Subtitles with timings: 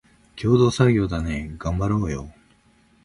[0.35, 2.33] 共同作業だね、がんばろーよ